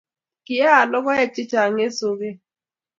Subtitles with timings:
[0.45, 2.37] kial lokoek chechang' eng' soket.